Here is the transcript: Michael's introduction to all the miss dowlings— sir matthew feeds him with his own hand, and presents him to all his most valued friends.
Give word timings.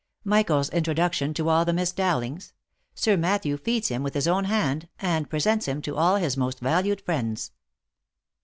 Michael's 0.23 0.69
introduction 0.71 1.31
to 1.35 1.47
all 1.47 1.63
the 1.63 1.73
miss 1.73 1.91
dowlings— 1.93 2.53
sir 2.95 3.15
matthew 3.15 3.55
feeds 3.55 3.89
him 3.89 4.01
with 4.01 4.15
his 4.15 4.27
own 4.27 4.45
hand, 4.45 4.89
and 4.97 5.29
presents 5.29 5.67
him 5.67 5.79
to 5.83 5.95
all 5.95 6.15
his 6.15 6.35
most 6.35 6.59
valued 6.59 7.01
friends. 7.01 7.51